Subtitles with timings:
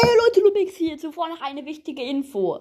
[0.00, 0.96] Ey Leute, Lumix hier.
[0.96, 2.60] Zuvor noch eine wichtige Info.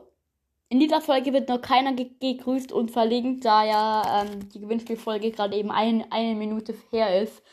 [0.70, 5.30] In dieser Folge wird noch keiner ge gegrüßt und verlinkt, da ja ähm, die Gewinnspielfolge
[5.30, 7.44] gerade eben ein, eine Minute her ist.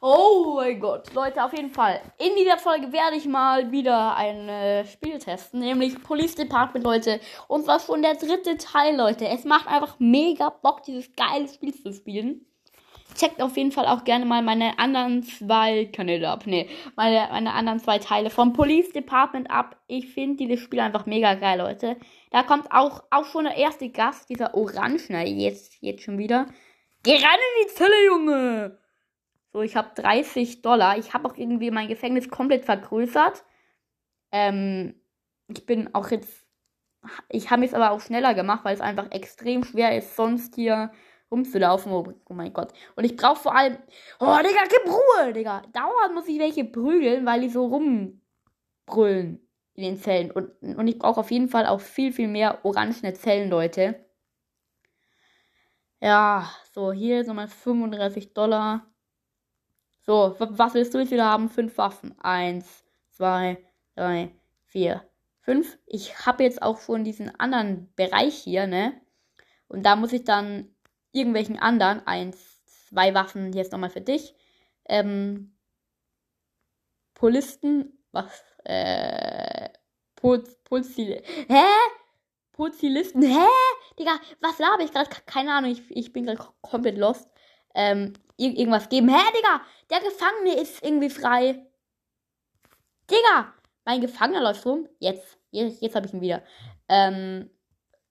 [0.00, 2.00] Oh mein Gott, Leute, auf jeden Fall.
[2.18, 7.20] In dieser Folge werde ich mal wieder ein äh, Spiel testen, nämlich Police Department, Leute.
[7.46, 9.28] Und zwar schon der dritte Teil, Leute.
[9.28, 12.44] Es macht einfach mega Bock, dieses geile Spiel zu spielen
[13.18, 16.46] checkt auf jeden Fall auch gerne mal meine anderen zwei Kanäle ab.
[16.46, 19.76] Nee, meine, meine anderen zwei Teile vom Police Department ab.
[19.88, 21.96] Ich finde dieses Spiel einfach mega geil, Leute.
[22.30, 26.46] Da kommt auch, auch schon der erste Gast, dieser Orangener, jetzt, jetzt schon wieder.
[27.02, 28.78] Geh rein in die Zelle, Junge!
[29.52, 30.98] So, ich habe 30 Dollar.
[30.98, 33.44] Ich habe auch irgendwie mein Gefängnis komplett vergrößert.
[34.30, 34.94] Ähm,
[35.48, 36.44] ich bin auch jetzt.
[37.30, 40.90] Ich habe es aber auch schneller gemacht, weil es einfach extrem schwer ist, sonst hier
[41.30, 41.92] rumzulaufen.
[41.92, 42.72] Oh, oh mein Gott.
[42.96, 43.78] Und ich brauche vor allem.
[44.20, 45.62] Oh, Digga, gib Ruhe, Digga.
[45.72, 49.40] Dauernd muss ich welche prügeln, weil die so rumbrüllen
[49.74, 50.30] in den Zellen.
[50.30, 54.04] Und, und ich brauche auf jeden Fall auch viel, viel mehr orangene Zellen, Leute.
[56.00, 58.86] Ja, so, hier nochmal 35 Dollar.
[60.06, 61.48] So, was willst du jetzt wieder haben?
[61.48, 62.14] Fünf Waffen.
[62.20, 63.58] Eins, zwei,
[63.94, 64.32] drei,
[64.64, 65.02] vier,
[65.40, 65.78] fünf.
[65.86, 69.00] Ich habe jetzt auch schon diesen anderen Bereich hier, ne?
[69.66, 70.74] Und da muss ich dann
[71.12, 74.34] irgendwelchen anderen, eins, zwei Waffen jetzt nochmal für dich.
[74.88, 75.54] Ähm,
[77.14, 79.68] Polisten, was, äh,
[80.16, 81.64] Pulz, Pulzil, hä?
[82.52, 83.46] Pulzilisten, hä?
[83.98, 85.10] Digga, was laber ich gerade?
[85.26, 87.30] Keine Ahnung, ich, ich bin gerade komplett lost.
[87.74, 89.08] Ähm, ir irgendwas geben.
[89.08, 89.60] Hä, Digga?
[89.90, 91.66] Der Gefangene ist irgendwie frei.
[93.10, 94.88] Digga, mein Gefangener läuft rum.
[94.98, 96.42] Jetzt, jetzt, jetzt habe ich ihn wieder.
[96.88, 97.50] Ähm,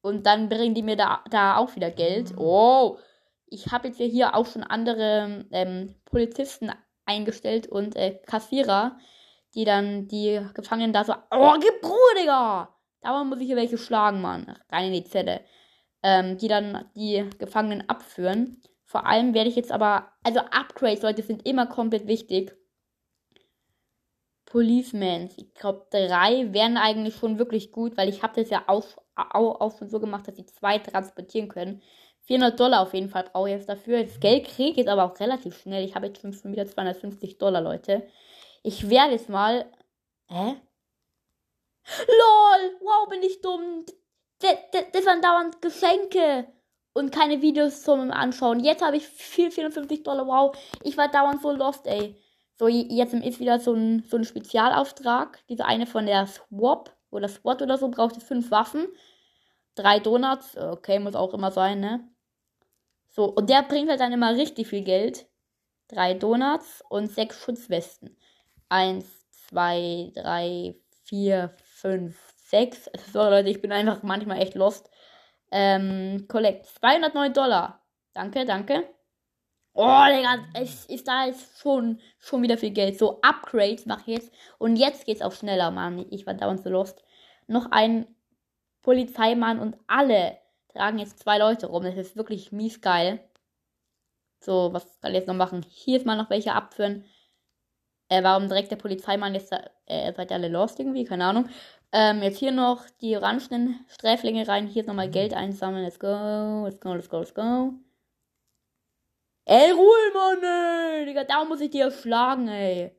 [0.08, 2.32] und dann bringen die mir da, da auch wieder Geld.
[2.32, 2.40] Mhm.
[2.40, 2.98] Oh,
[3.46, 6.72] ich habe jetzt ja hier auch schon andere ähm, Polizisten
[7.06, 8.98] eingestellt und äh, Kassierer,
[9.56, 12.74] die dann die Gefangenen da so, oh, gib Ruhe, Digga!
[13.02, 14.58] Dauernd muss ich hier welche schlagen, Mann.
[14.70, 15.42] Rein in die Zelle.
[16.04, 18.62] Ähm, die dann die Gefangenen abführen.
[18.86, 22.56] Vor allem werde ich jetzt aber, also Upgrades, Leute, sind immer komplett wichtig.
[24.46, 28.86] Policemans, ich glaube drei wären eigentlich schon wirklich gut, weil ich habe das ja auch,
[29.18, 31.82] auch, auch schon so gemacht, dass sie zwei transportieren können.
[32.28, 34.04] 400 Dollar auf jeden Fall brauche ich jetzt dafür.
[34.04, 35.86] Das Geld kriege ich jetzt aber auch relativ schnell.
[35.86, 38.06] Ich habe jetzt schon wieder 250 Dollar, Leute.
[38.64, 39.66] Ich werde jetzt mal.
[40.28, 40.56] Hä?
[42.08, 42.80] LOL!
[42.82, 43.86] Wow, bin ich dumm.
[44.40, 46.48] Das, das, das waren dauernd Geschenke
[46.94, 48.60] und keine Videos zum Anschauen.
[48.60, 50.28] Jetzt habe ich 454 Dollar.
[50.28, 52.16] Wow, ich war dauernd so lost, ey.
[52.60, 55.40] So, jetzt ist wieder so ein, so ein Spezialauftrag.
[55.48, 58.88] Diese eine von der Swap oder SWAT oder so braucht fünf Waffen.
[59.76, 60.58] Drei Donuts.
[60.58, 62.08] Okay, muss auch immer sein, ne?
[63.10, 65.28] So, und der bringt halt dann immer richtig viel Geld.
[65.88, 68.18] Drei Donuts und sechs Schutzwesten.
[68.70, 70.76] Eins, zwei, drei,
[71.06, 72.90] vier, fünf, sechs.
[73.14, 74.90] So, Leute, ich bin einfach manchmal echt lost.
[75.52, 76.66] Ähm, Collect.
[76.66, 77.82] 209 Dollar.
[78.14, 78.97] Danke, danke.
[79.80, 82.98] Oh, Digga, es ist da ist schon, schon wieder viel Geld.
[82.98, 84.34] So, Upgrades mache ich jetzt.
[84.58, 86.04] Und jetzt geht's auch schneller, Mann.
[86.10, 87.04] Ich war dauernd so lost.
[87.46, 88.08] Noch ein
[88.82, 90.40] Polizeimann und alle
[90.70, 91.84] tragen jetzt zwei Leute rum.
[91.84, 93.20] Das ist wirklich mies geil.
[94.40, 95.64] So, was kann ich jetzt noch machen?
[95.70, 97.06] Hier ist mal noch welche abführen.
[98.10, 101.04] Äh, warum direkt der Polizeimann jetzt da, äh, seid ihr alle lost irgendwie?
[101.04, 101.50] Keine Ahnung.
[101.92, 104.66] Ähm, jetzt hier noch die orangenen Sträflinge rein.
[104.68, 105.84] Hier ist nochmal Geld einsammeln.
[105.84, 107.74] Let's go, let's go, let's go, let's go.
[109.50, 111.06] Ey, Ruhe, Mann, ey.
[111.06, 112.92] Digga, da muss ich dir schlagen, ey.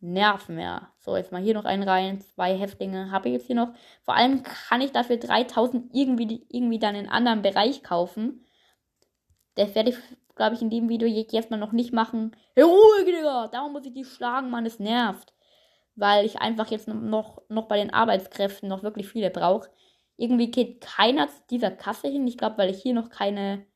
[0.00, 0.92] Nerven mehr.
[0.98, 2.20] So, jetzt mal hier noch einen rein.
[2.20, 3.72] Zwei Häftlinge habe ich jetzt hier noch.
[4.02, 8.44] Vor allem kann ich dafür 3000 irgendwie, irgendwie dann in einen anderen Bereich kaufen.
[9.54, 9.96] Das werde ich,
[10.36, 12.36] glaube ich, in dem Video jetzt mal noch nicht machen.
[12.54, 13.48] Hey, Ruhe, Digga!
[13.48, 14.66] Darum muss ich die schlagen, Mann.
[14.66, 15.32] Es nervt.
[15.96, 19.70] Weil ich einfach jetzt noch, noch bei den Arbeitskräften noch wirklich viele brauche.
[20.18, 22.26] Irgendwie geht keiner zu dieser Kasse hin.
[22.26, 23.66] Ich glaube, weil ich hier noch keine.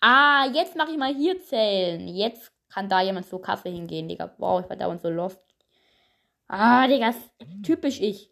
[0.00, 2.08] Ah, jetzt mache ich mal hier zählen.
[2.08, 4.34] Jetzt kann da jemand zur Kasse hingehen, Digga.
[4.38, 5.40] Wow, ich war dauernd so lost.
[6.48, 7.14] Ah, Digga,
[7.62, 8.30] typisch ich.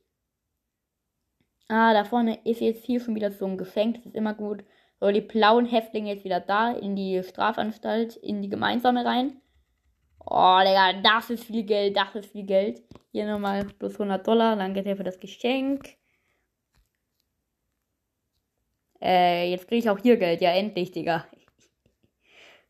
[1.69, 3.97] Ah, da vorne ist jetzt hier schon wieder so ein Geschenk.
[3.97, 4.65] Das ist immer gut.
[5.01, 9.41] So, die blauen Häftlinge jetzt wieder da in die Strafanstalt, in die gemeinsame rein.
[10.25, 12.83] Oh, Digga, das ist viel Geld, das ist viel Geld.
[13.13, 14.57] Hier nochmal plus 100 Dollar.
[14.57, 15.97] Danke dir für das Geschenk.
[19.01, 20.41] Äh, jetzt kriege ich auch hier Geld.
[20.41, 21.27] Ja, endlich, Digga.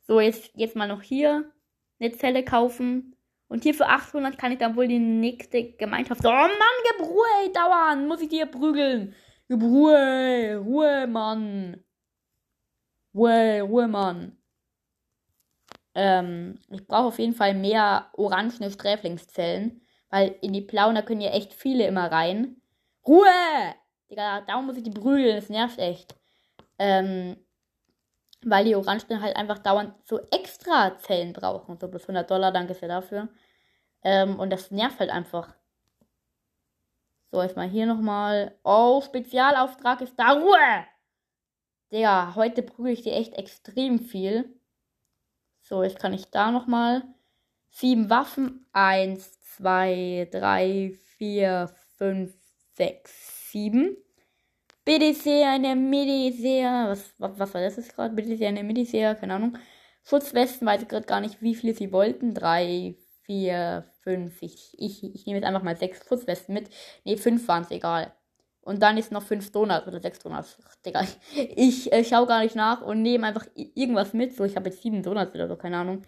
[0.09, 1.53] So, jetzt, jetzt mal noch hier
[2.01, 3.15] eine Zelle kaufen.
[3.47, 6.23] Und hier für 800 kann ich dann wohl die nächste Gemeinschaft.
[6.25, 6.51] Oh Mann,
[6.97, 8.09] gib Ruhe, ey, dauernd.
[8.09, 9.15] Muss ich dir prügeln.
[9.49, 11.85] Gib Ruhe, Ruhe, Mann.
[13.15, 14.39] Ruhe, Ruhe, Mann.
[15.95, 19.83] Ähm, ich brauche auf jeden Fall mehr orangene Sträflingszellen.
[20.11, 22.63] Weil in die blauen, da können ja echt viele immer rein.
[23.07, 23.27] Ruhe!
[24.11, 26.15] Digga, darum muss ich die prügeln, das nervt echt.
[26.79, 27.37] Ähm,
[28.45, 31.79] weil die Orangen halt einfach dauernd so extra Zellen brauchen.
[31.79, 33.29] So plus 100 Dollar, danke sehr dafür.
[34.03, 35.55] Ähm, und das nervt halt einfach.
[37.31, 38.57] So, jetzt mal hier nochmal.
[38.65, 40.33] Oh, Spezialauftrag ist da.
[40.33, 40.87] Ruhe!
[41.93, 44.59] Digga, heute prügel ich dir echt extrem viel.
[45.61, 47.03] So, jetzt kann ich da nochmal.
[47.71, 48.67] Sieben Waffen.
[48.73, 52.35] Eins, zwei, drei, vier, fünf,
[52.75, 53.97] sechs, sieben.
[54.89, 56.89] Sehr eine Mediseer.
[56.89, 58.37] Was, was, was war das jetzt gerade?
[58.37, 59.59] Sehr eine Mediseer, keine Ahnung.
[60.03, 62.33] Schutzwesten, weiß ich gerade gar nicht, wie viele sie wollten.
[62.33, 64.41] Drei, vier, fünf.
[64.41, 66.71] Ich, ich, ich nehme jetzt einfach mal sechs Schutzwesten mit.
[67.05, 68.15] Ne, fünf waren es, egal.
[68.63, 70.59] Und dann ist noch fünf Donuts oder sechs Donuts.
[70.67, 71.03] Ach, Digga,
[71.35, 74.35] ich äh, schaue gar nicht nach und nehme einfach irgendwas mit.
[74.35, 76.03] So, ich habe jetzt sieben Donuts oder so, keine Ahnung.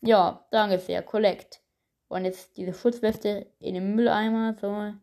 [0.00, 1.02] Ja, danke sehr.
[1.02, 1.60] Collect.
[2.08, 4.56] Und jetzt diese Schutzweste in den Mülleimer.
[4.60, 4.94] So.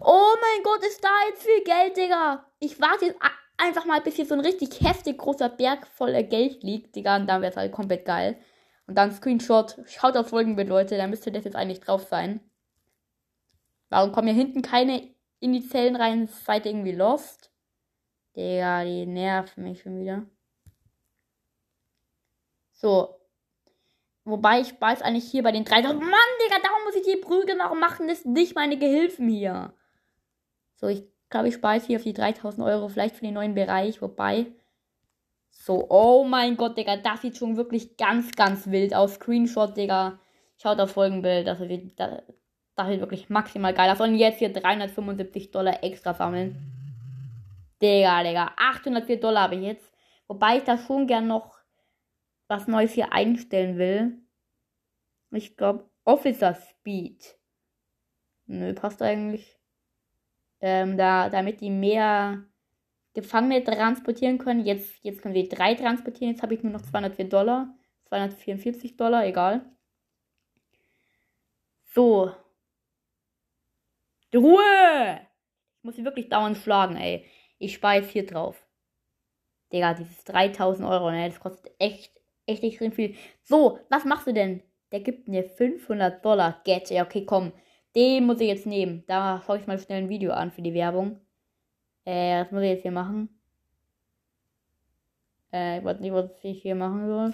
[0.00, 2.46] Oh mein Gott, ist da jetzt viel Geld, Digga.
[2.58, 3.20] Ich warte jetzt
[3.56, 7.16] einfach mal, bis hier so ein richtig heftig großer Berg voller Geld liegt, Digga.
[7.16, 8.40] Und dann wäre es halt komplett geil.
[8.86, 9.76] Und dann Screenshot.
[9.86, 10.96] Schaut auf Folgenbild, Leute.
[10.96, 12.40] Da müsste das jetzt eigentlich drauf sein.
[13.88, 16.26] Warum kommen hier hinten keine in die Zellen rein?
[16.26, 17.52] Seid ihr irgendwie lost?
[18.36, 20.26] Digga, die nerven mich schon wieder.
[22.72, 23.19] So.
[24.24, 25.98] Wobei ich weiß eigentlich hier bei den 3000.
[25.98, 26.10] Mann,
[26.44, 28.06] Digga, darum muss ich die Prügel noch machen.
[28.06, 29.72] Das nicht meine Gehilfen hier.
[30.74, 32.88] So, ich glaube, ich speise hier auf die 3000 Euro.
[32.88, 34.02] Vielleicht für den neuen Bereich.
[34.02, 34.46] Wobei.
[35.50, 36.96] So, oh mein Gott, Digga.
[36.96, 39.14] Das sieht schon wirklich ganz, ganz wild aus.
[39.14, 40.18] Screenshot, Digga.
[40.58, 41.46] Schaut auf Folgenbild.
[41.46, 42.22] Das sieht, das,
[42.76, 44.00] das sieht wirklich maximal geil aus.
[44.00, 46.56] Und jetzt hier 375 Dollar extra sammeln.
[47.80, 48.52] Digga, Digga.
[48.56, 49.90] 804 Dollar habe ich jetzt.
[50.28, 51.59] Wobei ich da schon gern noch
[52.50, 54.18] was Neues hier einstellen will.
[55.30, 57.38] Ich glaube, Officer Speed.
[58.46, 59.56] Nö, passt eigentlich.
[60.60, 62.44] Ähm, da, damit die mehr
[63.14, 64.64] Gefangene transportieren können.
[64.64, 66.32] Jetzt, jetzt können sie drei transportieren.
[66.32, 67.72] Jetzt habe ich nur noch 204 Dollar.
[68.08, 69.64] 244 Dollar, egal.
[71.84, 72.34] So.
[74.32, 75.20] Die Ruhe!
[75.78, 77.24] Ich muss sie wirklich dauernd schlagen, ey.
[77.58, 78.66] Ich speise hier drauf.
[79.72, 81.28] Digga, dieses 3000 Euro, ne?
[81.28, 82.19] Das kostet echt
[82.50, 83.14] echt extrem viel.
[83.42, 84.62] So, was machst du denn?
[84.92, 86.60] Der gibt mir 500 Dollar.
[86.64, 86.90] Get.
[86.90, 87.52] Ja, okay, komm.
[87.94, 89.04] Den muss ich jetzt nehmen.
[89.06, 91.20] Da schaue ich mal schnell ein Video an für die Werbung.
[92.04, 93.28] Äh, was muss ich jetzt hier machen?
[95.52, 97.32] Äh, ich weiß nicht, was ich hier machen soll.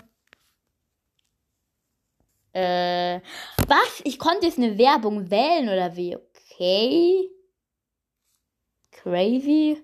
[2.53, 3.21] Äh,
[3.69, 4.01] was?
[4.05, 6.17] Ich konnte jetzt eine Werbung wählen oder wie?
[6.17, 7.31] Okay.
[8.91, 9.83] Crazy.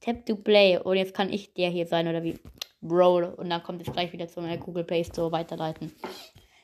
[0.00, 0.78] Tap to play.
[0.78, 2.38] Und jetzt kann ich der hier sein oder wie?
[2.80, 3.34] Bro.
[3.36, 5.92] Und dann kommt es gleich wieder zu meiner Google Play Store weiterleiten.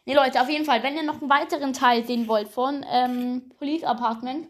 [0.05, 3.53] Ne, Leute, auf jeden Fall, wenn ihr noch einen weiteren Teil sehen wollt von ähm,
[3.59, 4.49] Police Apartment,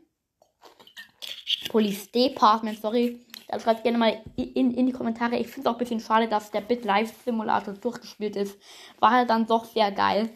[1.68, 5.36] Police Department, sorry, dann schreibt gerne mal in, in die Kommentare.
[5.36, 8.58] Ich finde es auch ein bisschen schade, dass der Bit Live Simulator durchgespielt ist.
[8.98, 10.30] War halt dann doch sehr geil.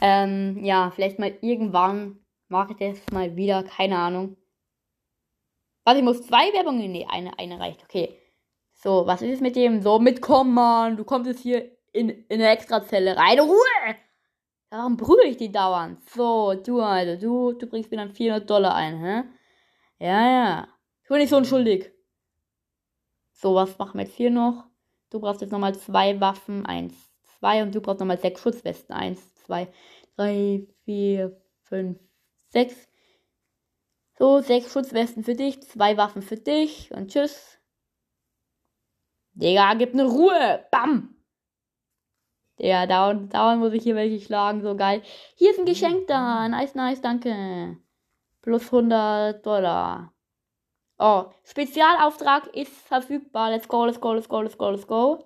[0.00, 4.36] Ähm, ja, vielleicht mal irgendwann mache ich das mal wieder, keine Ahnung.
[5.84, 6.90] Was, ich muss zwei Werbungen?
[6.90, 8.18] Nee, eine, eine reicht, okay.
[8.84, 9.80] So, was ist es mit dem?
[9.80, 10.98] So, mitkommen, Mann.
[10.98, 13.40] Du kommst jetzt hier in, in eine Extrazelle rein.
[13.40, 13.96] Ruhe!
[14.68, 16.06] Warum prügel ich die dauernd?
[16.10, 19.22] So, du, also, du, du bringst mir dann 400 Dollar ein, hä?
[20.00, 20.68] Ja, ja.
[21.02, 21.92] Ich bin nicht so unschuldig.
[23.32, 24.66] So, was machen wir jetzt hier noch?
[25.08, 26.66] Du brauchst jetzt nochmal zwei Waffen.
[26.66, 26.92] Eins,
[27.38, 27.62] zwei.
[27.62, 28.94] Und du brauchst nochmal sechs Schutzwesten.
[28.94, 29.72] Eins, zwei,
[30.14, 31.98] drei, vier, fünf,
[32.50, 32.86] sechs.
[34.18, 37.63] So, sechs Schutzwesten für dich, zwei Waffen für dich und tschüss.
[39.34, 40.64] Digga, gib ne Ruhe.
[40.70, 41.14] Bam.
[42.58, 44.62] Digga, dauernd, dauernd muss ich hier welche schlagen.
[44.62, 45.02] So geil.
[45.36, 46.48] Hier ist ein Geschenk da.
[46.48, 47.78] Nice, nice, danke.
[48.42, 50.12] Plus 100 Dollar.
[50.98, 53.50] Oh, Spezialauftrag ist verfügbar.
[53.50, 55.24] Let's go, let's go, let's go, let's go, let's go.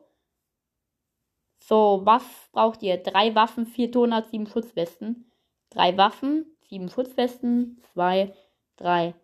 [1.60, 2.22] So, was
[2.52, 2.96] braucht ihr?
[2.96, 5.30] Drei Waffen, vier Toner, sieben Schutzwesten.
[5.68, 7.82] Drei Waffen, sieben Schutzwesten.
[7.92, 8.34] Zwei,
[8.76, 9.14] drei,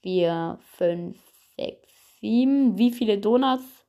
[0.00, 1.18] vier, fünf,
[1.56, 2.78] sechs, sieben.
[2.78, 3.79] Wie viele Donuts?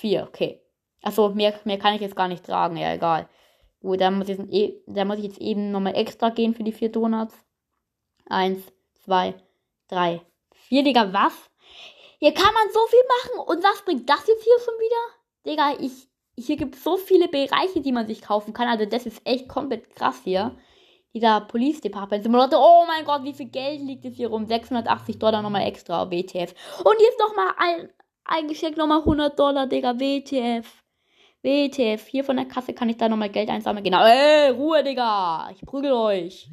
[0.00, 0.62] Vier, okay.
[1.02, 2.78] Achso, mehr, mehr kann ich jetzt gar nicht tragen.
[2.78, 3.28] Ja, egal.
[3.82, 6.64] Gut, dann muss ich, jetzt, e, dann muss ich jetzt eben nochmal extra gehen für
[6.64, 7.34] die vier Donuts.
[8.26, 8.62] Eins,
[9.04, 9.34] zwei,
[9.88, 10.84] drei, vier.
[10.84, 11.34] Digga, was?
[12.18, 13.46] Hier kann man so viel machen.
[13.46, 15.52] Und was bringt das jetzt hier schon wieder?
[15.52, 18.68] Digga, ich, hier gibt es so viele Bereiche, die man sich kaufen kann.
[18.68, 20.56] Also das ist echt komplett krass hier.
[21.12, 22.58] Dieser Police Department Simulator.
[22.58, 24.46] Oh mein Gott, wie viel Geld liegt jetzt hier rum?
[24.46, 26.54] 680 Dollar nochmal extra WTF.
[26.84, 27.90] Und jetzt nochmal ein,
[28.24, 29.98] Eingeschenkt nochmal 100 Dollar, Digga.
[29.98, 30.66] WTF.
[31.42, 32.06] WTF.
[32.06, 33.84] Hier von der Kasse kann ich da nochmal Geld einsammeln.
[33.84, 34.04] Genau.
[34.04, 35.50] Ey, Ruhe, Digga.
[35.52, 36.48] Ich prügel euch.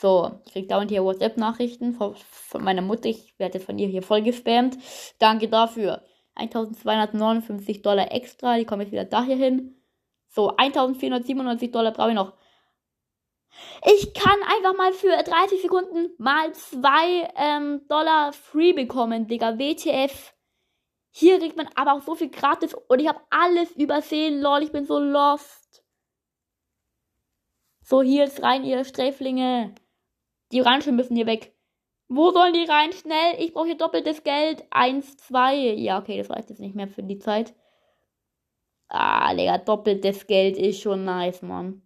[0.00, 3.08] So, ich krieg dauernd hier WhatsApp-Nachrichten von, von, meiner Mutter.
[3.08, 4.76] Ich werde von ihr hier voll gespammt.
[5.18, 6.02] Danke dafür.
[6.34, 8.56] 1259 Dollar extra.
[8.56, 9.76] Die kommen jetzt wieder da hier hin.
[10.28, 12.34] So, 1497 Dollar brauche ich noch.
[13.86, 19.58] Ich kann einfach mal für 30 Sekunden mal 2 ähm, Dollar free bekommen, Digga.
[19.58, 20.34] WTF.
[21.10, 24.62] Hier kriegt man aber auch so viel gratis und ich habe alles übersehen, lol.
[24.62, 25.84] Ich bin so lost.
[27.82, 29.74] So, hier ist rein, ihr Sträflinge.
[30.50, 31.54] Die Orangen müssen hier weg.
[32.08, 32.92] Wo sollen die rein?
[32.92, 33.34] Schnell.
[33.38, 34.64] Ich brauche hier doppeltes Geld.
[34.70, 35.54] Eins, zwei.
[35.56, 37.54] Ja, okay, das reicht jetzt nicht mehr für die Zeit.
[38.88, 41.82] Ah, Digga, doppeltes Geld ist schon nice, Mann.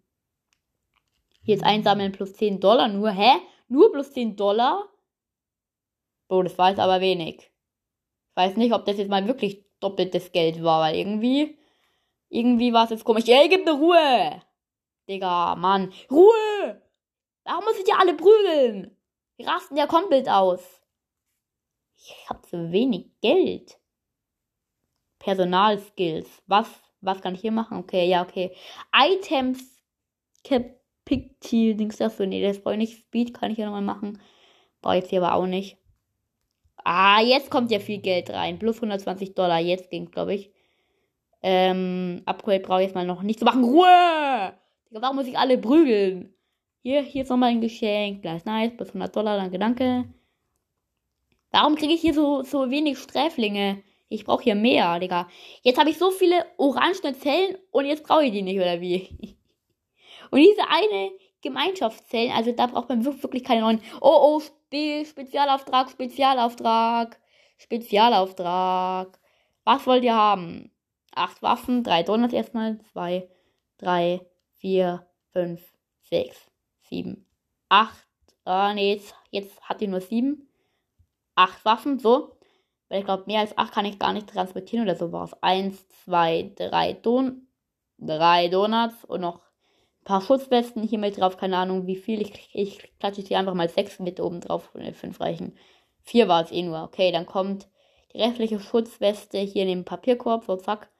[1.48, 3.10] Ist einsammeln plus 10 Dollar nur.
[3.10, 3.40] Hä?
[3.68, 4.86] Nur plus 10 Dollar?
[6.28, 7.36] Oh, das war jetzt aber wenig.
[7.38, 11.58] Ich weiß nicht, ob das jetzt mal wirklich doppeltes Geld war, weil irgendwie.
[12.28, 13.24] Irgendwie war es jetzt komisch.
[13.26, 14.42] Ey, gib mir Ruhe!
[15.08, 15.90] Digga, Mann.
[16.10, 16.82] Ruhe!
[17.44, 18.94] Warum muss ich die alle prügeln?
[19.38, 20.82] Die rasten ja komplett aus.
[21.96, 23.80] Ich hab zu wenig Geld.
[25.18, 26.42] Personalskills.
[26.46, 26.68] Was?
[27.00, 27.78] Was kann ich hier machen?
[27.78, 28.54] Okay, ja, okay.
[28.94, 29.78] Items.
[30.44, 30.77] Pictil,
[31.10, 32.26] Dings dafür.
[32.26, 32.98] Nee, das brauche ich nicht.
[32.98, 34.20] Speed kann ich ja nochmal machen.
[34.82, 35.76] Brauche ich hier aber auch nicht.
[36.84, 38.58] Ah, jetzt kommt ja viel Geld rein.
[38.58, 39.58] Plus 120 Dollar.
[39.58, 40.50] Jetzt ging glaube ich.
[41.42, 43.64] Ähm, Upgrade brauche ich jetzt mal noch nicht zu machen.
[43.64, 44.54] Ruhe!
[44.90, 46.34] Warum muss ich alle prügeln?
[46.82, 48.22] Hier, hier ist nochmal ein Geschenk.
[48.22, 48.76] Gleich nice.
[48.76, 49.36] Bis 100 Dollar.
[49.36, 50.04] Danke, danke.
[51.50, 53.82] Warum kriege ich hier so, so wenig Sträflinge?
[54.08, 55.28] Ich brauche hier mehr, Digga.
[55.62, 59.36] Jetzt habe ich so viele orangene Zellen und jetzt brauche ich die nicht, oder wie?
[60.30, 63.80] Und diese eine Gemeinschaftszellen, also da braucht man wirklich keine neuen.
[64.00, 67.18] Oh, oh, Spe Spezialauftrag, Spezialauftrag,
[67.56, 69.18] Spezialauftrag.
[69.64, 70.70] Was wollt ihr haben?
[71.14, 72.78] Acht Waffen, drei Donuts erstmal.
[72.92, 73.28] Zwei,
[73.78, 74.20] drei,
[74.56, 75.62] vier, fünf,
[76.02, 77.26] sechs, sieben,
[77.68, 78.06] acht.
[78.44, 80.48] Ah, nee, jetzt, jetzt hat ihr nur sieben.
[81.34, 82.38] Acht Waffen, so.
[82.88, 85.34] Weil ich glaube, mehr als acht kann ich gar nicht transportieren oder sowas.
[85.42, 87.48] Eins, zwei, drei Don
[87.98, 89.40] drei Donuts und noch
[90.08, 91.36] paar Schutzwesten hier mit drauf.
[91.36, 92.22] Keine Ahnung, wie viel.
[92.22, 94.72] Ich, ich klatsche hier einfach mal sechs mit oben drauf.
[94.94, 95.54] Fünf reichen.
[96.02, 96.82] Vier war es eh nur.
[96.82, 97.68] Okay, dann kommt
[98.14, 100.44] die restliche Schutzweste hier in den Papierkorb.
[100.46, 100.90] So, zack.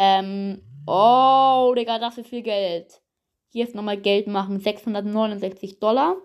[0.00, 3.00] Ähm, oh, Digga, das ist viel Geld.
[3.50, 4.58] Hier ist nochmal Geld machen.
[4.58, 6.16] 669 Dollar.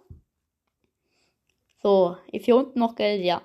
[1.83, 3.23] So, ist hier unten noch Geld?
[3.23, 3.43] Ja.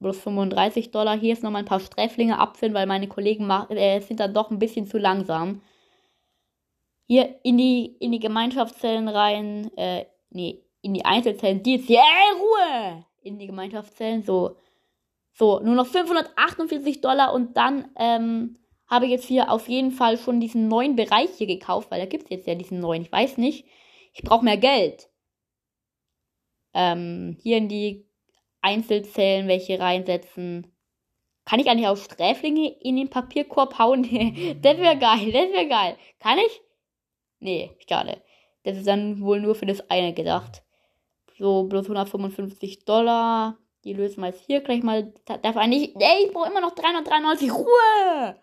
[0.00, 1.18] Plus 35 Dollar.
[1.18, 4.58] Hier ist nochmal ein paar Sträflinge abfinden, weil meine Kollegen äh, sind dann doch ein
[4.58, 5.60] bisschen zu langsam.
[7.06, 9.70] Hier in die, in die Gemeinschaftszellen rein.
[9.76, 11.62] Äh, nee, in die Einzelzellen.
[11.62, 12.00] Die jetzt hier.
[12.00, 13.06] Ey, Ruhe!
[13.22, 14.22] In die Gemeinschaftszellen.
[14.22, 14.56] So.
[15.34, 18.58] So, nur noch 548 Dollar und dann, ähm,
[18.92, 22.04] habe ich jetzt hier auf jeden Fall schon diesen neuen Bereich hier gekauft, weil da
[22.04, 23.00] gibt es jetzt ja diesen neuen.
[23.00, 23.64] Ich weiß nicht.
[24.12, 25.08] Ich brauche mehr Geld.
[26.74, 28.06] Ähm, hier in die
[28.60, 30.66] Einzelzellen welche reinsetzen.
[31.46, 34.02] Kann ich eigentlich auch Sträflinge in den Papierkorb hauen?
[34.62, 35.96] das wäre geil, das wäre geil.
[36.18, 36.60] Kann ich?
[37.42, 38.22] Nee, schade.
[38.62, 40.62] Das ist dann wohl nur für das eine gedacht.
[41.36, 43.58] So, bloß 155 Dollar.
[43.82, 45.12] Die lösen wir jetzt hier gleich mal.
[45.24, 45.96] Darf eigentlich.
[45.96, 47.52] Ey, ich brauche immer noch 393.
[47.52, 48.36] Ruhe!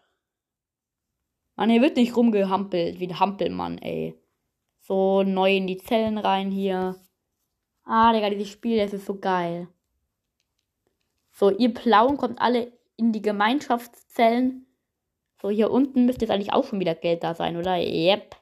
[1.55, 4.15] Mann, hier wird nicht rumgehampelt, wie ein Hampelmann, ey.
[4.79, 6.95] So, neu in die Zellen rein hier.
[7.85, 9.69] Ah, Digga, dieses Spiel, das ist so geil.
[11.31, 14.65] So, ihr Blauen kommt alle in die Gemeinschaftszellen.
[15.41, 17.77] So, hier unten müsste jetzt eigentlich auch schon wieder Geld da sein, oder?
[17.77, 18.35] Yep.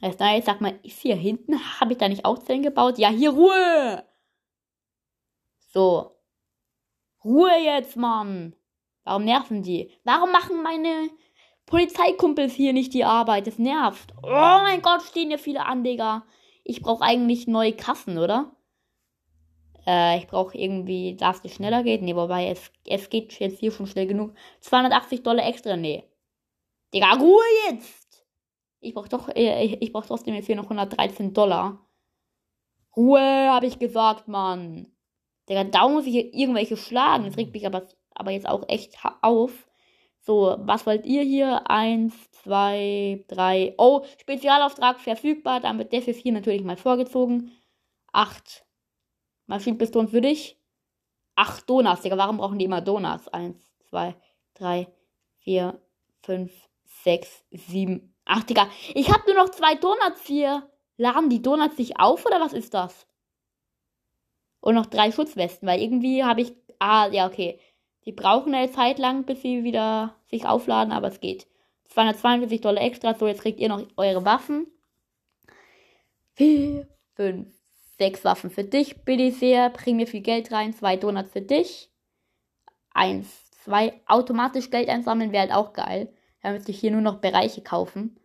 [0.00, 2.98] Heißt, na, jetzt sag mal, ist hier hinten, habe ich da nicht auch Zellen gebaut?
[2.98, 4.04] Ja, hier Ruhe!
[5.72, 6.16] So.
[7.24, 8.54] Ruhe jetzt, Mann!
[9.04, 9.90] Warum nerven die?
[10.04, 11.10] Warum machen meine
[11.68, 13.46] Polizeikumpels hier nicht die Arbeit.
[13.46, 14.14] Das nervt.
[14.22, 14.26] Oh
[14.62, 16.24] mein Gott, stehen hier viele an, Digga.
[16.64, 18.56] Ich brauche eigentlich neue Kassen, oder?
[19.86, 22.02] Äh, ich brauche irgendwie, dass es schneller geht.
[22.02, 24.34] Nee, wobei es, es geht jetzt hier schon schnell genug.
[24.60, 26.04] 280 Dollar extra, nee.
[26.94, 27.97] Digga, Ruhe jetzt!
[28.80, 31.84] Ich brauche doch, äh, ich, ich brauche trotzdem jetzt hier noch 113 Dollar.
[32.96, 34.88] Ruhe, habe ich gesagt, Mann.
[35.48, 37.24] Digga, da muss ich hier irgendwelche schlagen.
[37.24, 39.68] Das regt mich aber, aber jetzt auch echt auf.
[40.20, 41.70] So, was wollt ihr hier?
[41.70, 43.74] Eins, zwei, drei.
[43.78, 45.60] Oh, Spezialauftrag verfügbar.
[45.60, 47.52] Dann wird der für vier natürlich mal vorgezogen.
[48.12, 48.66] Acht
[49.46, 50.60] Maschinenpistolen für dich.
[51.34, 52.18] Acht Donuts, Digga.
[52.18, 53.28] Warum brauchen die immer Donuts?
[53.28, 54.16] Eins, zwei,
[54.54, 54.88] drei,
[55.38, 55.80] vier,
[56.20, 56.52] fünf,
[56.84, 58.68] sechs, sieben, acht, Digga.
[58.94, 60.68] Ich hab nur noch zwei Donuts hier.
[60.96, 63.06] Laden die Donuts sich auf oder was ist das?
[64.60, 66.54] Und noch drei Schutzwesten, weil irgendwie habe ich.
[66.78, 67.58] Ah, ja, okay.
[68.04, 71.46] Die brauchen eine Zeit lang, bis sie wieder sich aufladen, aber es geht.
[71.88, 73.14] 242 Dollar extra.
[73.14, 74.66] So, jetzt kriegt ihr noch eure Waffen.
[76.34, 77.48] 4, 5,
[77.98, 79.70] 6 Waffen für dich, bitte sehr.
[79.70, 80.72] Bring mir viel Geld rein.
[80.72, 81.90] 2 Donuts für dich.
[82.92, 84.00] 1, 2.
[84.06, 86.12] Automatisch Geld einsammeln wäre halt auch geil.
[86.42, 88.18] Dann müsste ich hier nur noch Bereiche kaufen.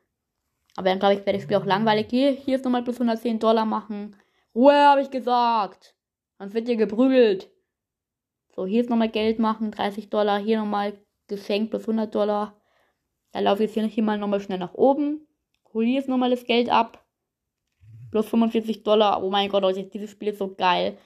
[0.76, 2.08] Aber dann glaube ich, wäre das Spiel auch langweilig.
[2.10, 4.16] Hier, hier ist nochmal plus 110 Dollar machen.
[4.56, 5.96] Ruhe, habe ich gesagt.
[6.38, 7.50] Sonst wird ihr geprügelt.
[8.56, 10.40] So, hier ist nochmal Geld machen, 30 Dollar.
[10.40, 12.60] Hier nochmal Geschenk plus 100 Dollar.
[13.32, 15.28] Da laufe ich jetzt hier mal nochmal schnell nach oben.
[15.74, 17.04] Hol hier jetzt nochmal das Geld ab.
[18.12, 19.24] Plus 45 Dollar.
[19.24, 20.98] Oh mein Gott, Leute, dieses Spiel ist so geil.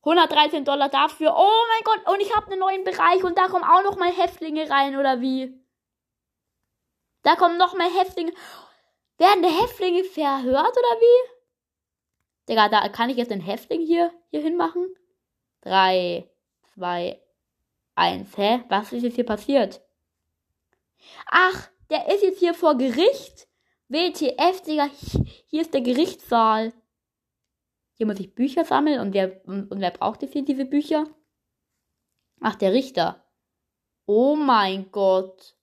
[0.00, 1.34] 113 Dollar dafür.
[1.36, 4.70] Oh mein Gott, und ich habe einen neuen Bereich und da kommen auch nochmal Häftlinge
[4.70, 5.54] rein, oder wie?
[7.22, 8.32] Da kommen nochmal Häftlinge.
[9.18, 11.30] Werden die Häftlinge verhört, oder wie?
[12.48, 14.94] Digga, da kann ich jetzt den Häftling hier, hier hinmachen.
[15.62, 16.30] 3,
[16.74, 17.20] 2,
[17.96, 18.36] 1.
[18.36, 18.64] Hä?
[18.68, 19.80] Was ist jetzt hier passiert?
[21.26, 23.48] Ach, der ist jetzt hier vor Gericht.
[23.88, 24.88] WTF, Digga,
[25.46, 26.72] hier ist der Gerichtssaal.
[27.94, 31.06] Hier muss ich Bücher sammeln und wer, und, und wer braucht jetzt hier diese Bücher?
[32.40, 33.24] Ach, der Richter.
[34.06, 35.56] Oh mein Gott.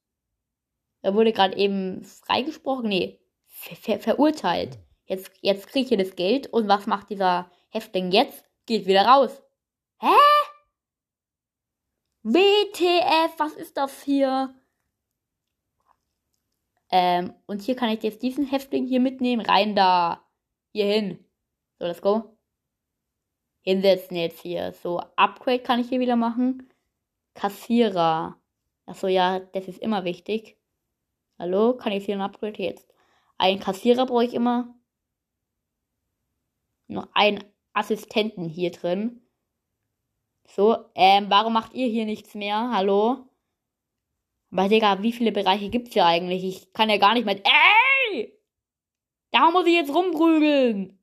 [1.05, 2.89] Er wurde gerade eben freigesprochen.
[2.89, 4.79] Nee, ver ver verurteilt.
[5.05, 8.43] Jetzt, jetzt kriege ich hier das Geld und was macht dieser Häftling jetzt?
[8.65, 9.43] Geht wieder raus.
[10.00, 10.07] Hä?
[12.24, 14.55] WTF, was ist das hier?
[16.89, 19.45] Ähm, und hier kann ich jetzt diesen Häftling hier mitnehmen.
[19.45, 20.25] Rein da.
[20.71, 21.24] Hier hin.
[21.77, 22.35] So, let's go.
[23.62, 24.74] Hinsetzen jetzt hier.
[24.81, 26.67] So, Upgrade kann ich hier wieder machen.
[27.35, 28.39] Kassierer.
[28.88, 30.57] Achso, ja, das ist immer wichtig.
[31.37, 32.87] Hallo, kann ich hier ein Upgrade jetzt?
[33.37, 34.73] Ein Kassierer brauche ich immer.
[36.87, 39.21] Noch einen Assistenten hier drin.
[40.47, 42.71] So, ähm, warum macht ihr hier nichts mehr?
[42.71, 43.27] Hallo?
[44.51, 46.45] Aber Digga, wie viele Bereiche gibt's hier eigentlich?
[46.45, 47.41] Ich kann ja gar nicht mehr.
[47.43, 48.33] Ey!
[49.31, 50.97] Da muss ich jetzt rumprügeln.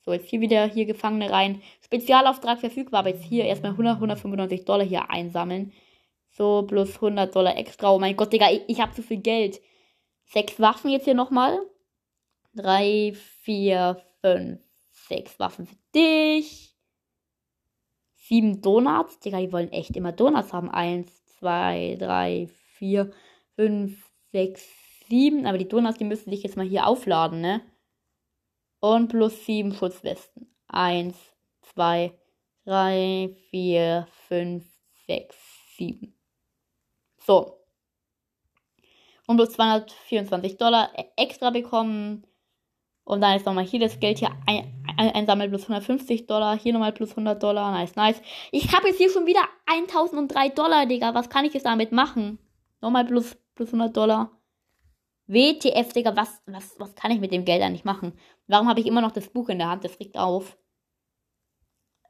[0.00, 1.60] So, jetzt hier wieder hier Gefangene rein.
[1.84, 5.72] Spezialauftrag verfügbar, aber jetzt hier erstmal 100, 195 Dollar hier einsammeln.
[6.36, 7.90] So, plus 100 Dollar extra.
[7.90, 9.58] Oh mein Gott, Digga, ich, ich habe zu viel Geld.
[10.26, 11.58] Sechs Waffen jetzt hier nochmal.
[12.54, 16.76] Drei, vier, fünf, sechs Waffen für dich.
[18.16, 19.18] Sieben Donuts.
[19.20, 20.70] Digga, die wollen echt immer Donuts haben.
[20.70, 23.12] Eins, zwei, drei, vier,
[23.54, 24.68] fünf, sechs,
[25.08, 25.46] sieben.
[25.46, 27.62] Aber die Donuts, die müssen sich jetzt mal hier aufladen, ne?
[28.80, 30.54] Und plus sieben Schutzwesten.
[30.68, 31.16] Eins,
[31.62, 32.12] zwei,
[32.66, 34.66] drei, vier, fünf,
[35.06, 35.36] sechs,
[35.78, 36.15] sieben.
[37.26, 37.60] So.
[39.26, 42.24] Und plus 224 Dollar extra bekommen.
[43.02, 46.56] Und dann ist nochmal hier das Geld hier ein, ein, einsammeln plus 150 Dollar.
[46.56, 47.72] Hier nochmal plus 100 Dollar.
[47.72, 48.22] Nice, nice.
[48.52, 51.14] Ich habe jetzt hier schon wieder 1003 Dollar, Digga.
[51.14, 52.38] Was kann ich jetzt damit machen?
[52.80, 54.30] Nochmal plus, plus 100 Dollar.
[55.26, 56.16] WTF, Digga.
[56.16, 58.12] Was, was, was kann ich mit dem Geld eigentlich machen?
[58.46, 59.84] Warum habe ich immer noch das Buch in der Hand?
[59.84, 60.56] Das regt auf.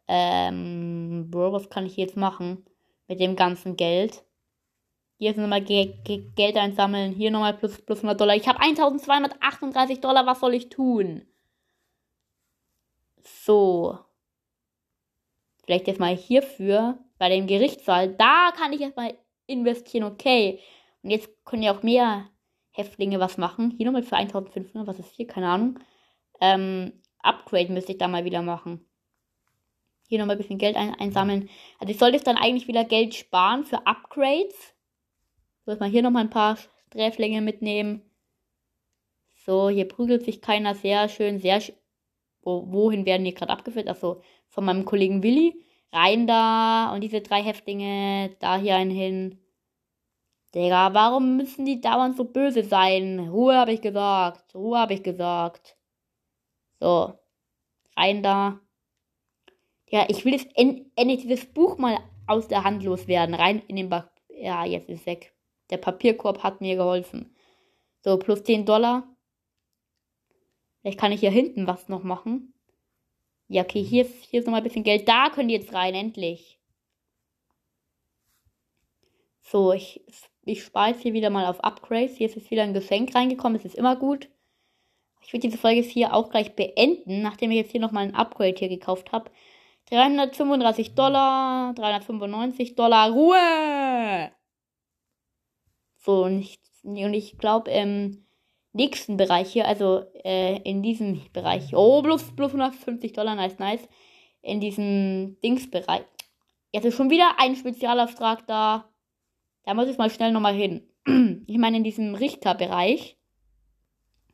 [0.08, 2.66] Ähm, Bro, was kann ich jetzt machen?
[3.08, 4.25] Mit dem ganzen Geld.
[5.18, 7.12] Hier ist nochmal Ge Ge Geld einsammeln.
[7.12, 8.36] Hier nochmal plus, plus 100 Dollar.
[8.36, 10.26] Ich habe 1238 Dollar.
[10.26, 11.26] Was soll ich tun?
[13.22, 13.98] So.
[15.64, 16.98] Vielleicht jetzt mal hierfür.
[17.18, 18.14] Bei dem Gerichtssaal.
[18.14, 20.04] Da kann ich jetzt mal investieren.
[20.04, 20.60] Okay.
[21.02, 22.28] Und jetzt können ja auch mehr
[22.72, 23.72] Häftlinge was machen.
[23.76, 24.86] Hier nochmal für 1500.
[24.86, 25.26] Was ist hier?
[25.26, 25.78] Keine Ahnung.
[26.42, 28.86] Ähm, Upgrade müsste ich da mal wieder machen.
[30.08, 31.48] Hier nochmal ein bisschen Geld ein einsammeln.
[31.78, 34.75] Also ich sollte jetzt dann eigentlich wieder Geld sparen für Upgrades.
[35.66, 38.02] Dass man hier nochmal ein paar Sträflinge mitnehmen.
[39.34, 41.72] So, hier prügelt sich keiner sehr schön, sehr sch
[42.42, 43.88] Wo, wohin werden die gerade abgeführt?
[43.88, 45.64] Achso, von meinem Kollegen Willi.
[45.92, 49.38] Rein da und diese drei Häftlinge, da hier einen hin.
[50.54, 53.28] Digga, warum müssen die dauernd so böse sein?
[53.28, 54.54] Ruhe habe ich gesagt.
[54.54, 55.76] Ruhe habe ich gesagt.
[56.80, 57.18] So.
[57.96, 58.60] Rein da.
[59.88, 63.34] Ja, ich will jetzt endlich dieses Buch mal aus der Hand loswerden.
[63.34, 64.08] Rein in den Bach.
[64.28, 65.35] Ja, jetzt ist es weg.
[65.70, 67.34] Der Papierkorb hat mir geholfen.
[68.02, 69.04] So, plus 10 Dollar.
[70.80, 72.54] Vielleicht kann ich hier hinten was noch machen.
[73.48, 75.08] Ja, okay, hier ist, hier ist nochmal ein bisschen Geld.
[75.08, 76.60] Da können die jetzt rein, endlich.
[79.40, 80.04] So, ich,
[80.44, 82.16] ich speise hier wieder mal auf Upgrades.
[82.16, 83.56] Hier ist jetzt wieder ein Geschenk reingekommen.
[83.56, 84.28] Es ist immer gut.
[85.22, 88.54] Ich würde diese Folge hier auch gleich beenden, nachdem ich jetzt hier nochmal ein Upgrade
[88.56, 89.30] hier gekauft habe.
[89.90, 93.10] 335 Dollar, 395 Dollar.
[93.10, 94.35] Ruhe!
[96.06, 98.24] So, und ich, und ich glaube, im
[98.72, 103.88] nächsten Bereich hier, also äh, in diesem Bereich, oh, plus, plus 150 Dollar, nice, nice.
[104.40, 106.04] In diesem Dingsbereich.
[106.72, 108.88] Jetzt ist schon wieder ein Spezialauftrag da.
[109.64, 110.88] Da muss ich mal schnell nochmal hin.
[111.48, 113.18] Ich meine, in diesem Richterbereich.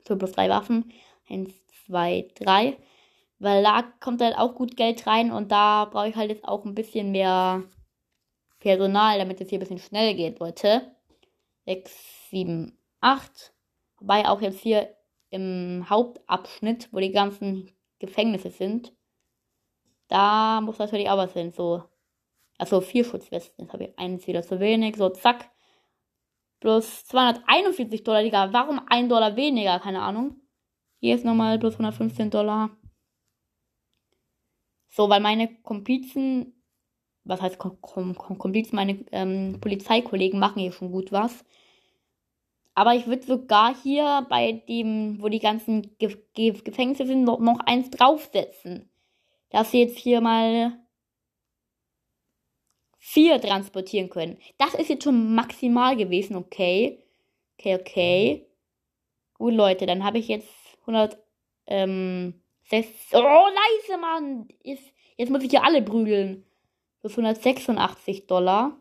[0.06, 0.92] So plus drei Waffen.
[1.26, 1.54] Eins,
[1.87, 2.76] zwei, drei.
[3.38, 6.66] Weil da kommt halt auch gut Geld rein und da brauche ich halt jetzt auch
[6.66, 7.62] ein bisschen mehr
[8.58, 10.94] Personal, damit es hier ein bisschen schnell geht, Leute.
[11.66, 13.55] 6, 7, 8.
[13.98, 14.96] Wobei auch jetzt hier
[15.31, 18.92] im Hauptabschnitt, wo die ganzen Gefängnisse sind,
[20.09, 21.53] da muss natürlich auch was hin.
[21.53, 21.85] So,
[22.59, 23.64] also vier Schutzwesten.
[23.64, 24.96] Jetzt habe ich eins wieder zu wenig.
[24.96, 25.51] So, zack.
[26.61, 28.53] Plus 241 Dollar, Digga.
[28.53, 29.81] Warum ein Dollar weniger?
[29.81, 30.40] Keine Ahnung.
[31.01, 32.70] Hier ist nochmal plus 115 Dollar.
[34.88, 36.62] So, weil meine Komplizen,
[37.24, 41.44] was heißt Kom Kom Komplizen, meine ähm, Polizeikollegen machen hier schon gut was.
[42.74, 47.38] Aber ich würde sogar hier bei dem, wo die ganzen Ge Ge Gefängnisse sind, noch,
[47.38, 48.90] noch eins draufsetzen.
[49.50, 50.72] Dass sie jetzt hier mal
[52.98, 54.38] vier transportieren können.
[54.58, 57.04] Das ist jetzt schon maximal gewesen, okay.
[57.58, 58.46] Okay, okay.
[59.35, 60.48] Gut, Leute, dann habe ich jetzt
[60.82, 61.18] 100,
[61.66, 64.48] ähm, das, oh, leise, Mann.
[64.62, 64.85] Jetzt,
[65.16, 66.46] jetzt muss ich hier alle prügeln.
[67.03, 68.77] Das 186 Dollar.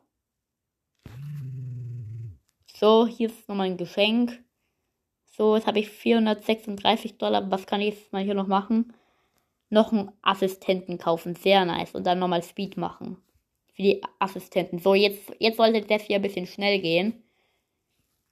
[2.75, 4.43] So, hier ist nochmal ein Geschenk.
[5.25, 7.49] So, jetzt habe ich 436 Dollar.
[7.49, 8.93] Was kann ich jetzt mal hier noch machen?
[9.69, 11.33] Noch einen Assistenten kaufen.
[11.33, 11.95] Sehr nice.
[11.95, 13.17] Und dann nochmal Speed machen.
[13.73, 14.77] Für die Assistenten.
[14.77, 17.23] So, jetzt, jetzt sollte das hier ein bisschen schnell gehen.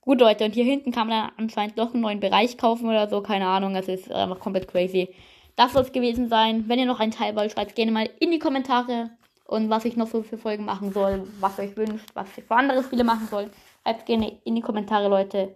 [0.02, 3.10] Gut, Leute, und hier hinten kann man dann anscheinend doch einen neuen Bereich kaufen oder
[3.10, 3.22] so.
[3.22, 5.16] Keine Ahnung, das ist einfach komplett crazy.
[5.56, 6.70] Das soll es gewesen sein.
[6.70, 9.12] Wenn ihr noch einen Teil wollt, schreibt gerne mal in die Kommentare.
[9.50, 12.44] Und was ich noch so für Folgen machen soll, was ihr euch wünscht, was ich
[12.44, 13.50] für andere Spiele machen soll,
[13.82, 15.56] schreibt gerne in die Kommentare, Leute.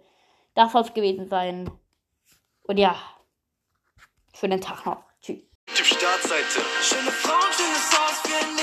[0.54, 1.70] Das soll es gewesen sein.
[2.64, 2.96] Und ja,
[4.36, 5.04] schönen Tag noch.
[5.20, 5.44] Tschüss.
[5.68, 6.66] Startseite.
[6.82, 8.53] Schöne Frauen, schönes Haus,